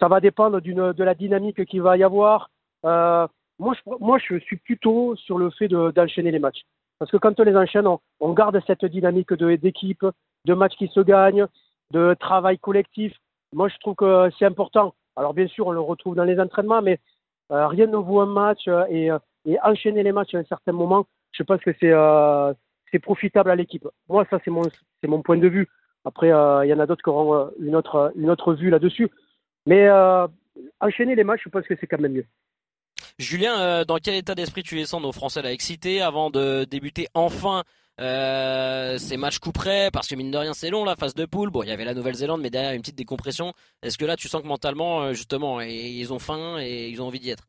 ça 0.00 0.08
va 0.08 0.20
dépendre 0.20 0.62
de 0.62 1.04
la 1.04 1.14
dynamique 1.14 1.66
qu'il 1.66 1.82
va 1.82 1.98
y 1.98 2.02
avoir. 2.02 2.48
Moi, 2.82 3.74
je, 3.74 3.90
moi, 4.00 4.18
je 4.18 4.38
suis 4.38 4.56
plutôt 4.56 5.14
sur 5.16 5.36
le 5.38 5.50
fait 5.50 5.68
d'enchaîner 5.68 6.30
les 6.30 6.38
matchs. 6.38 6.62
Parce 6.98 7.10
que 7.10 7.18
quand 7.18 7.38
on 7.38 7.44
les 7.44 7.56
enchaîne, 7.56 7.86
on 8.20 8.32
garde 8.32 8.58
cette 8.66 8.86
dynamique 8.86 9.34
d'équipe, 9.34 10.06
de 10.44 10.54
matchs 10.54 10.76
qui 10.76 10.88
se 10.88 11.00
gagnent, 11.00 11.46
de 11.90 12.14
travail 12.18 12.58
collectif. 12.58 13.12
Moi, 13.52 13.68
je 13.68 13.76
trouve 13.78 13.94
que 13.94 14.30
c'est 14.38 14.44
important. 14.44 14.94
Alors, 15.16 15.34
bien 15.34 15.46
sûr, 15.46 15.66
on 15.66 15.72
le 15.72 15.80
retrouve 15.80 16.16
dans 16.16 16.24
les 16.24 16.40
entraînements, 16.40 16.82
mais 16.82 16.98
euh, 17.52 17.66
rien 17.68 17.86
ne 17.86 17.96
vaut 17.96 18.20
un 18.20 18.26
match 18.26 18.66
euh, 18.68 18.84
et, 18.88 19.10
euh, 19.10 19.18
et, 19.46 19.58
enchaîner 19.62 20.02
les 20.02 20.12
matchs 20.12 20.34
à 20.34 20.38
un 20.38 20.44
certain 20.44 20.72
moment, 20.72 21.06
je 21.32 21.42
pense 21.42 21.60
que 21.60 21.72
c'est 21.80 22.98
profitable 23.00 23.50
à 23.50 23.56
l'équipe. 23.56 23.86
Moi, 24.08 24.26
ça, 24.30 24.38
c'est 24.44 24.50
mon, 24.50 24.62
mon 25.04 25.22
point 25.22 25.36
de 25.36 25.48
vue. 25.48 25.68
Après, 26.04 26.28
il 26.28 26.68
y 26.68 26.74
en 26.74 26.78
a 26.78 26.86
d'autres 26.86 27.02
qui 27.02 27.08
auront 27.08 27.50
une 27.60 27.74
autre, 27.74 28.12
une 28.16 28.30
autre 28.30 28.54
vue 28.54 28.70
là-dessus. 28.70 29.08
Mais 29.66 29.88
enchaîner 30.80 31.14
les 31.14 31.24
matchs, 31.24 31.42
je 31.44 31.48
pense 31.48 31.66
que 31.66 31.74
c'est 31.80 31.86
quand 31.86 31.98
même 31.98 32.12
mieux. 32.12 32.26
Julien, 33.18 33.84
dans 33.84 33.96
quel 33.96 34.14
état 34.14 34.34
d'esprit 34.34 34.62
tu 34.62 34.76
les 34.76 34.86
sens 34.86 35.02
nos 35.02 35.12
Français 35.12 35.42
là 35.42 35.50
excités 35.52 36.02
avant 36.02 36.30
de 36.30 36.64
débuter 36.64 37.08
enfin 37.14 37.64
Euh, 38.00 38.98
c'est 38.98 39.16
match 39.16 39.38
coup 39.38 39.52
près 39.52 39.90
parce 39.92 40.08
que 40.08 40.16
mine 40.16 40.30
de 40.32 40.38
rien 40.38 40.52
c'est 40.52 40.70
long 40.70 40.84
la 40.84 40.96
phase 40.96 41.14
de 41.14 41.26
poule. 41.26 41.50
Bon, 41.50 41.62
il 41.62 41.68
y 41.68 41.72
avait 41.72 41.84
la 41.84 41.94
Nouvelle-Zélande, 41.94 42.40
mais 42.40 42.50
derrière 42.50 42.72
une 42.72 42.80
petite 42.80 42.96
décompression. 42.96 43.52
Est-ce 43.82 43.98
que 43.98 44.04
là 44.04 44.16
tu 44.16 44.28
sens 44.28 44.42
que 44.42 44.46
mentalement 44.48 45.12
justement 45.12 45.60
ils 45.60 46.12
ont 46.12 46.18
faim 46.18 46.58
et 46.60 46.88
ils 46.88 47.00
ont 47.00 47.06
envie 47.06 47.20
d'y 47.20 47.30
être? 47.30 47.46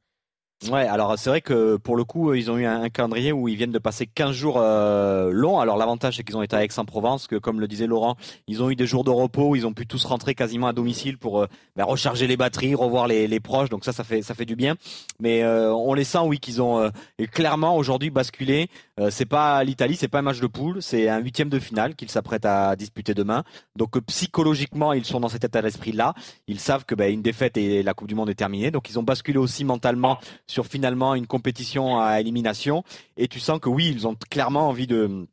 Ouais, 0.63 0.87
alors 0.87 1.19
c'est 1.19 1.29
vrai 1.29 1.41
que 1.41 1.75
pour 1.75 1.97
le 1.97 2.05
coup, 2.05 2.33
ils 2.33 2.49
ont 2.49 2.57
eu 2.57 2.65
un, 2.65 2.89
calendrier 2.89 3.33
où 3.33 3.49
ils 3.49 3.57
viennent 3.57 3.73
de 3.73 3.79
passer 3.79 4.07
15 4.07 4.31
jours 4.31 4.55
euh, 4.57 5.29
longs. 5.29 5.59
Alors 5.59 5.77
l'avantage, 5.77 6.15
c'est 6.15 6.23
qu'ils 6.23 6.37
ont 6.37 6.41
été 6.41 6.55
à 6.55 6.63
Aix-en-Provence, 6.63 7.27
que 7.27 7.35
comme 7.35 7.59
le 7.59 7.67
disait 7.67 7.87
Laurent, 7.87 8.15
ils 8.47 8.63
ont 8.63 8.69
eu 8.69 8.75
des 8.75 8.87
jours 8.87 9.03
de 9.03 9.11
repos, 9.11 9.55
ils 9.55 9.67
ont 9.67 9.73
pu 9.73 9.85
tous 9.85 10.05
rentrer 10.05 10.33
quasiment 10.33 10.67
à 10.67 10.73
domicile 10.73 11.17
pour 11.17 11.41
euh, 11.41 11.47
bah, 11.75 11.83
recharger 11.83 12.25
les 12.25 12.37
batteries, 12.37 12.73
revoir 12.73 13.05
les, 13.07 13.27
les, 13.27 13.39
proches. 13.41 13.69
Donc 13.69 13.83
ça, 13.83 13.91
ça 13.91 14.03
fait 14.05 14.21
ça 14.21 14.33
fait 14.33 14.45
du 14.45 14.55
bien. 14.55 14.75
Mais 15.19 15.43
euh, 15.43 15.73
on 15.73 15.93
les 15.93 16.05
sent, 16.05 16.19
oui, 16.23 16.39
qu'ils 16.39 16.61
ont 16.61 16.89
clairement 17.31 17.75
aujourd'hui 17.75 18.09
basculé. 18.09 18.69
c'est 19.09 19.25
pas 19.25 19.63
l'Italie, 19.63 19.97
c'est 19.97 20.07
pas 20.07 20.19
un 20.19 20.23
match 20.23 20.39
de 20.39 20.47
poule, 20.47 20.81
c'est 20.81 21.09
un 21.09 21.19
huitième 21.19 21.49
de 21.49 21.59
finale 21.59 21.95
qu'ils 21.95 22.09
s'apprêtent 22.09 22.45
à 22.45 22.75
disputer 22.77 23.13
demain. 23.13 23.43
Donc 23.75 23.99
psychologiquement, 24.07 24.93
ils 24.93 25.05
sont 25.05 25.19
dans 25.19 25.29
cet 25.29 25.43
état 25.43 25.61
d'esprit 25.61 25.91
là. 25.91 26.13
Ils 26.47 26.59
savent 26.59 26.85
que 26.85 26.95
bah, 26.95 27.09
une 27.09 27.21
défaite 27.21 27.57
et 27.57 27.83
la 27.83 27.93
Coupe 27.93 28.07
du 28.07 28.15
Monde 28.15 28.29
est 28.29 28.35
terminée. 28.35 28.71
Donc 28.71 28.89
ils 28.89 28.97
ont 28.97 29.03
basculé 29.03 29.37
aussi 29.37 29.65
mentalement 29.65 30.17
sur 30.47 30.65
finalement 30.67 31.15
une 31.15 31.27
compétition 31.27 31.99
à 31.99 32.19
élimination. 32.19 32.83
Et 33.17 33.27
tu 33.27 33.39
sens 33.39 33.59
que 33.59 33.69
oui, 33.69 33.91
ils 33.93 34.07
ont 34.07 34.15
clairement 34.29 34.67
envie 34.67 34.87
de 34.87 35.27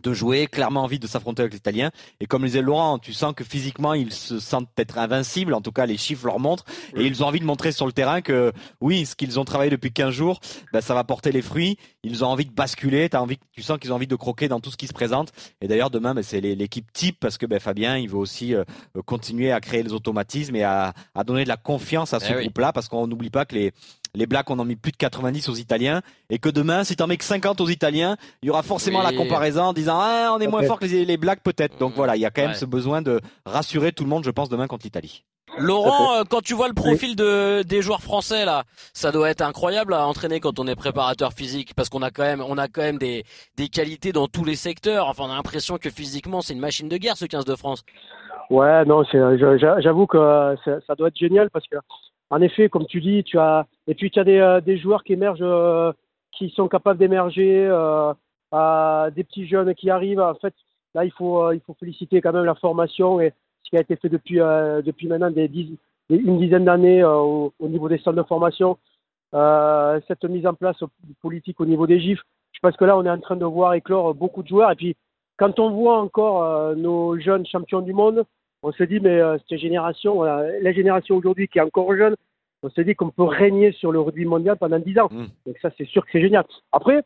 de 0.00 0.14
jouer, 0.14 0.46
clairement 0.46 0.82
envie 0.82 0.98
de 0.98 1.06
s'affronter 1.06 1.42
avec 1.42 1.52
les 1.52 1.58
Italiens. 1.58 1.90
Et 2.20 2.26
comme 2.26 2.42
le 2.42 2.48
disait 2.48 2.62
Laurent, 2.62 2.98
tu 2.98 3.12
sens 3.12 3.34
que 3.34 3.44
physiquement, 3.44 3.94
ils 3.94 4.12
se 4.12 4.38
sentent 4.38 4.68
peut-être 4.74 4.98
invincibles. 4.98 5.54
En 5.54 5.60
tout 5.60 5.72
cas, 5.72 5.86
les 5.86 5.96
chiffres 5.96 6.26
leur 6.26 6.38
montrent. 6.38 6.64
Et 6.96 7.04
ils 7.04 7.22
ont 7.22 7.26
envie 7.26 7.40
de 7.40 7.44
montrer 7.44 7.72
sur 7.72 7.86
le 7.86 7.92
terrain 7.92 8.20
que 8.20 8.52
oui, 8.80 9.06
ce 9.06 9.14
qu'ils 9.14 9.38
ont 9.38 9.44
travaillé 9.44 9.70
depuis 9.70 9.92
15 9.92 10.10
jours, 10.10 10.40
ben, 10.72 10.80
ça 10.80 10.94
va 10.94 11.04
porter 11.04 11.32
les 11.32 11.42
fruits. 11.42 11.76
Ils 12.04 12.24
ont 12.24 12.28
envie 12.28 12.46
de 12.46 12.52
basculer. 12.52 13.08
As 13.12 13.22
envie, 13.22 13.38
tu 13.52 13.62
sens 13.62 13.78
qu'ils 13.78 13.92
ont 13.92 13.96
envie 13.96 14.06
de 14.06 14.16
croquer 14.16 14.48
dans 14.48 14.60
tout 14.60 14.70
ce 14.70 14.76
qui 14.76 14.86
se 14.86 14.94
présente. 14.94 15.32
Et 15.60 15.68
d'ailleurs, 15.68 15.90
demain, 15.90 16.14
ben, 16.14 16.22
c'est 16.22 16.40
l'équipe 16.40 16.90
type 16.92 17.18
parce 17.20 17.36
que 17.36 17.46
ben, 17.46 17.60
Fabien, 17.60 17.98
il 17.98 18.08
veut 18.08 18.16
aussi 18.16 18.54
euh, 18.54 18.64
continuer 19.04 19.52
à 19.52 19.60
créer 19.60 19.82
les 19.82 19.92
automatismes 19.92 20.56
et 20.56 20.62
à, 20.62 20.94
à 21.14 21.24
donner 21.24 21.44
de 21.44 21.48
la 21.48 21.56
confiance 21.56 22.14
à 22.14 22.20
ce 22.20 22.32
eh 22.32 22.40
groupe-là 22.40 22.72
parce 22.72 22.88
qu'on 22.88 23.06
n'oublie 23.06 23.30
pas 23.30 23.44
que 23.44 23.54
les, 23.54 23.72
les 24.14 24.26
Blacks 24.26 24.50
on 24.50 24.58
en 24.58 24.64
mis 24.64 24.76
plus 24.76 24.92
de 24.92 24.96
90 24.96 25.48
aux 25.48 25.54
Italiens. 25.54 26.02
Et 26.30 26.38
que 26.38 26.48
demain 26.48 26.84
si 26.84 26.96
t'en 26.96 27.06
mets 27.06 27.16
que 27.16 27.24
50 27.24 27.60
aux 27.60 27.68
Italiens 27.68 28.16
il 28.42 28.46
y 28.46 28.50
aura 28.50 28.62
forcément 28.62 29.02
la 29.02 29.12
comparaison 29.12 29.62
en 29.62 29.72
disant 29.72 29.98
ah 29.98 30.34
on 30.36 30.40
est 30.40 30.46
moins 30.46 30.62
fort 30.62 30.78
que 30.78 30.86
les, 30.86 31.16
Blacks 31.16 31.42
peut-être. 31.42 31.78
Donc 31.78 31.92
mmh. 31.92 31.96
voilà 31.96 32.16
il 32.16 32.20
y 32.20 32.26
a 32.26 32.30
quand 32.30 32.42
même 32.42 32.54
ce 32.54 32.64
besoin 32.64 33.02
de 33.02 33.20
rassurer 33.46 33.92
tout 33.92 34.04
le 34.04 34.10
monde 34.10 34.24
je 34.24 34.30
pense 34.30 34.48
demain 34.48 34.66
contre 34.66 34.84
l'Italie. 34.84 35.24
Laurent, 35.58 36.14
euh, 36.14 36.22
quand 36.28 36.40
tu 36.40 36.54
vois 36.54 36.68
le 36.68 36.74
profil 36.74 37.14
de, 37.14 37.62
des 37.62 37.82
joueurs 37.82 38.00
français 38.00 38.44
là, 38.44 38.64
ça 38.94 39.12
doit 39.12 39.28
être 39.28 39.42
incroyable 39.42 39.92
à 39.92 40.06
entraîner 40.06 40.40
quand 40.40 40.58
on 40.58 40.66
est 40.66 40.74
préparateur 40.74 41.32
physique, 41.32 41.74
parce 41.74 41.90
qu'on 41.90 42.00
a 42.00 42.10
quand 42.10 42.22
même, 42.22 42.40
on 42.40 42.56
a 42.56 42.68
quand 42.68 42.80
même 42.80 42.98
des, 42.98 43.24
des 43.56 43.68
qualités 43.68 44.12
dans 44.12 44.28
tous 44.28 44.44
les 44.44 44.56
secteurs. 44.56 45.08
Enfin, 45.08 45.24
on 45.26 45.30
a 45.30 45.36
l'impression 45.36 45.76
que 45.76 45.90
physiquement, 45.90 46.40
c'est 46.40 46.54
une 46.54 46.60
machine 46.60 46.88
de 46.88 46.96
guerre 46.96 47.18
ce 47.18 47.26
15 47.26 47.44
de 47.44 47.54
France. 47.54 47.84
Ouais, 48.48 48.84
non, 48.86 49.02
j'avoue 49.12 50.06
que 50.06 50.16
euh, 50.16 50.56
ça 50.86 50.94
doit 50.94 51.08
être 51.08 51.18
génial 51.18 51.50
parce 51.50 51.66
que 51.68 51.76
en 52.32 52.40
effet, 52.40 52.70
comme 52.70 52.86
tu 52.86 53.02
dis, 53.02 53.22
tu 53.24 53.38
as 53.38 53.66
et 53.86 53.94
puis 53.94 54.10
tu 54.10 54.18
as 54.18 54.24
des, 54.24 54.38
euh, 54.38 54.76
joueurs 54.78 55.04
qui 55.04 55.12
émergent, 55.12 55.42
euh, 55.42 55.92
qui 56.32 56.48
sont 56.48 56.66
capables 56.66 56.98
d'émerger, 56.98 57.68
euh, 57.70 59.10
des 59.10 59.22
petits 59.22 59.46
jeunes 59.46 59.74
qui 59.74 59.90
arrivent. 59.90 60.20
En 60.20 60.34
fait, 60.36 60.54
là, 60.94 61.04
il 61.04 61.12
faut 61.12 61.52
il 61.52 61.60
faut 61.60 61.76
féliciter 61.78 62.22
quand 62.22 62.32
même 62.32 62.46
la 62.46 62.54
formation 62.54 63.20
et 63.20 63.34
ce 63.62 63.70
qui 63.70 63.76
a 63.76 63.80
été 63.80 63.96
fait 63.96 64.08
depuis 64.08 64.36
depuis 64.36 65.08
maintenant 65.08 65.30
une 66.08 66.38
dizaine 66.38 66.64
d'années 66.64 67.04
au, 67.04 67.52
niveau 67.60 67.90
des 67.90 67.98
centres 67.98 68.16
de 68.16 68.22
formation. 68.22 68.78
cette 70.08 70.24
mise 70.24 70.46
en 70.46 70.54
place 70.54 70.82
politique 71.20 71.60
au 71.60 71.66
niveau 71.66 71.86
des 71.86 72.00
GIFs, 72.00 72.22
je 72.52 72.60
pense 72.62 72.76
que 72.78 72.86
là, 72.86 72.96
on 72.96 73.04
est 73.04 73.10
en 73.10 73.20
train 73.20 73.36
de 73.36 73.44
voir 73.44 73.74
éclore 73.74 74.14
beaucoup 74.14 74.42
de 74.42 74.48
joueurs. 74.48 74.70
Et 74.70 74.76
puis, 74.76 74.96
quand 75.36 75.58
on 75.58 75.70
voit 75.70 75.98
encore 75.98 76.74
nos 76.76 77.18
jeunes 77.18 77.46
champions 77.46 77.82
du 77.82 77.92
monde, 77.92 78.24
on 78.62 78.72
se 78.72 78.82
dit, 78.84 79.00
mais 79.00 79.20
euh, 79.20 79.38
cette 79.48 79.58
génération, 79.58 80.22
la 80.22 80.72
génération 80.72 81.16
aujourd'hui 81.16 81.48
qui 81.48 81.58
est 81.58 81.62
encore 81.62 81.94
jeune, 81.96 82.14
on 82.62 82.70
se 82.70 82.80
dit 82.80 82.94
qu'on 82.94 83.10
peut 83.10 83.24
régner 83.24 83.72
sur 83.72 83.90
le 83.90 84.00
rugby 84.00 84.24
mondial 84.24 84.56
pendant 84.56 84.78
10 84.78 84.98
ans. 85.00 85.08
Mm. 85.10 85.26
Donc 85.46 85.58
ça, 85.60 85.70
c'est 85.76 85.86
sûr 85.86 86.04
que 86.04 86.12
c'est 86.12 86.20
génial. 86.20 86.44
Après, 86.70 87.02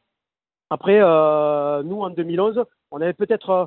après 0.70 0.98
euh, 1.00 1.82
nous, 1.82 2.02
en 2.02 2.10
2011, 2.10 2.62
on 2.90 3.00
avait 3.00 3.14
peut-être 3.14 3.50
euh, 3.50 3.64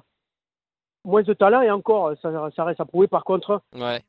moins 1.04 1.24
de 1.24 1.34
talent 1.34 1.62
et 1.62 1.72
encore, 1.72 2.14
ça, 2.22 2.52
ça 2.56 2.64
reste 2.64 2.80
à 2.80 2.86
prouver. 2.86 3.08
Par 3.08 3.24
contre, 3.24 3.62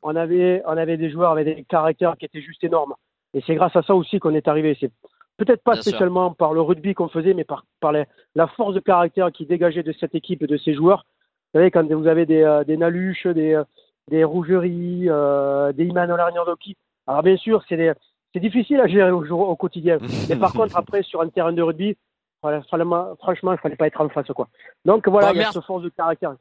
on, 0.03 0.15
avait, 0.15 0.61
on 0.65 0.77
avait 0.77 0.97
des 0.97 1.09
joueurs 1.09 1.31
avec 1.31 1.45
des 1.45 1.63
caractères 1.63 2.15
qui 2.17 2.25
étaient 2.25 2.41
juste 2.41 2.63
énormes. 2.63 2.93
Et 3.33 3.41
c'est 3.47 3.55
grâce 3.55 3.75
à 3.75 3.81
ça 3.81 3.95
aussi 3.95 4.19
qu'on 4.19 4.35
est 4.35 4.47
arrivé. 4.47 4.77
C'est 4.79 4.91
peut-être 5.37 5.63
pas 5.63 5.75
spécialement 5.75 6.33
par 6.33 6.53
le 6.53 6.61
rugby 6.61 6.93
qu'on 6.93 7.07
faisait, 7.07 7.33
mais 7.33 7.45
par, 7.45 7.65
par 7.79 7.93
la 7.93 8.47
force 8.47 8.75
de 8.75 8.79
caractère 8.79 9.31
qui 9.31 9.45
dégageait 9.45 9.83
de 9.83 9.93
cette 9.93 10.13
équipe 10.13 10.43
et 10.43 10.47
de 10.47 10.57
ces 10.57 10.75
joueurs 10.75 11.05
vous 11.53 11.59
savez, 11.59 11.71
quand 11.71 11.85
vous 11.91 12.07
avez 12.07 12.25
des, 12.25 12.43
euh, 12.43 12.63
des 12.63 12.77
Naluches, 12.77 13.27
des, 13.27 13.53
euh, 13.53 13.63
des 14.09 14.23
Rougeries, 14.23 15.09
euh, 15.09 15.73
des 15.73 15.85
Iman 15.85 16.09
Olarniodoki, 16.09 16.77
alors 17.07 17.23
bien 17.23 17.37
sûr, 17.37 17.61
c'est 17.67 17.93
c'est 18.33 18.39
difficile 18.39 18.79
à 18.79 18.87
gérer 18.87 19.11
au, 19.11 19.21
au 19.21 19.55
quotidien. 19.57 19.97
Mais 20.29 20.37
par 20.37 20.53
contre, 20.53 20.77
après, 20.77 21.03
sur 21.03 21.19
un 21.21 21.27
terrain 21.27 21.51
de 21.51 21.61
rugby, 21.61 21.97
franchement, 22.39 23.51
il 23.51 23.57
fallait 23.57 23.75
pas 23.75 23.87
être 23.87 23.99
en 23.99 24.07
face. 24.07 24.27
Quoi. 24.27 24.47
Donc 24.85 25.07
voilà, 25.09 25.31
il 25.33 25.39
y 25.39 25.43
a 25.43 25.51
cette 25.51 25.63
force 25.63 25.83
de 25.83 25.89
caractère. 25.89 26.35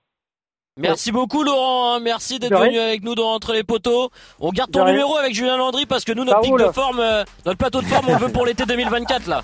Merci 0.76 1.10
beaucoup 1.10 1.42
Laurent, 1.42 1.96
hein. 1.96 2.00
merci 2.00 2.38
d'être 2.38 2.58
venu 2.58 2.78
avec 2.78 3.02
nous 3.02 3.16
dans 3.16 3.32
Entre 3.32 3.52
les 3.52 3.64
poteaux. 3.64 4.10
On 4.38 4.50
garde 4.50 4.70
ton 4.70 4.84
numéro 4.84 5.16
avec 5.16 5.34
Julien 5.34 5.56
Landry 5.56 5.84
parce 5.84 6.04
que 6.04 6.12
nous 6.12 6.24
notre 6.24 6.40
pic 6.40 6.56
de 6.56 6.72
forme, 6.72 7.02
notre 7.44 7.58
plateau 7.58 7.80
de 7.80 7.86
forme 7.86 8.06
on 8.08 8.12
le 8.12 8.18
veut 8.26 8.32
pour 8.32 8.46
l'été 8.46 8.64
2024 8.68 9.26
là, 9.26 9.42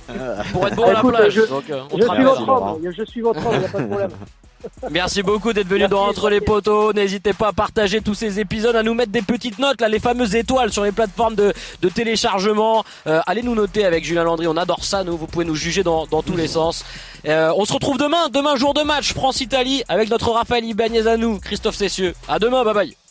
pour 0.53 0.67
être 0.69 0.77
beau 0.77 0.85
à 0.85 0.93
la 0.93 1.01
plage. 1.03 1.33
Je, 1.33 1.43
Donc, 1.43 1.65
on 1.69 1.99
je, 1.99 2.05
suis 2.05 2.23
votre 2.23 2.49
homme, 2.49 2.91
je 2.91 3.05
suis 3.05 3.21
votre 3.21 3.45
homme, 3.45 3.55
il 3.55 3.59
n'y 3.59 3.65
a 3.65 3.69
pas 3.69 3.81
de 3.81 3.87
problème. 3.87 4.11
Merci 4.91 5.23
beaucoup 5.23 5.53
d'être 5.53 5.69
venu 5.69 5.89
dans 5.89 6.07
Entre 6.07 6.31
les 6.31 6.41
poteaux. 6.41 6.93
N'hésitez 6.93 7.33
pas 7.33 7.49
à 7.49 7.53
partager 7.53 8.01
tous 8.01 8.15
ces 8.15 8.41
épisodes, 8.41 8.77
à 8.77 8.83
nous 8.83 8.95
mettre 8.95 9.13
des 9.13 9.23
petites 9.23 9.59
notes, 9.59 9.81
là, 9.81 9.89
les 9.89 9.99
fameuses 9.99 10.35
étoiles 10.35 10.73
sur 10.73 10.85
les 10.85 10.93
plateformes 10.93 11.35
de, 11.35 11.53
téléchargement. 11.95 12.85
Euh, 13.07 13.21
allez 13.27 13.43
nous 13.43 13.55
noter 13.55 13.85
avec 13.85 14.05
Julien 14.05 14.25
Landry, 14.25 14.47
on 14.47 14.57
adore 14.57 14.85
ça, 14.85 15.05
nous. 15.05 15.17
Vous 15.17 15.27
pouvez 15.27 15.45
nous 15.45 15.55
juger 15.55 15.83
dans, 15.83 16.07
tous 16.07 16.37
les 16.37 16.49
sens. 16.49 16.85
Euh, 17.27 17.53
on 17.57 17.65
se 17.65 17.73
retrouve 17.73 17.99
demain, 17.99 18.29
demain 18.29 18.57
jour 18.57 18.75
de 18.75 18.83
match 18.83 19.13
France-Italie 19.15 19.83
avec 19.89 20.11
notre 20.11 20.31
Raphaël 20.31 20.65
Ibanez 20.65 21.07
à 21.07 21.17
nous, 21.17 21.39
Christophe 21.39 21.77
Cessieux. 21.77 22.15
À 22.29 22.39
demain, 22.39 22.65
bye 22.65 22.75
bye. 22.75 23.06